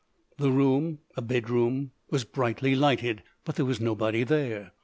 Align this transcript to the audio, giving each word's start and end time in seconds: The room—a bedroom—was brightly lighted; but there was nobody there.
The 0.39 0.49
room—a 0.49 1.21
bedroom—was 1.21 2.23
brightly 2.23 2.73
lighted; 2.73 3.21
but 3.45 3.55
there 3.55 3.65
was 3.65 3.79
nobody 3.79 4.23
there. 4.23 4.71